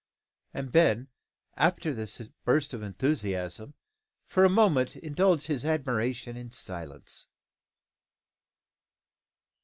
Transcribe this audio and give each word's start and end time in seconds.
And 0.51 0.71
Ben, 0.71 1.09
after 1.55 1.93
this 1.93 2.19
burst 2.43 2.73
of 2.73 2.81
enthusiasm, 2.81 3.75
for 4.25 4.43
a 4.43 4.49
moment 4.49 4.95
indulged 4.95 5.45
his 5.45 5.63
admiration 5.63 6.35
in 6.35 6.49
silence. 6.49 7.27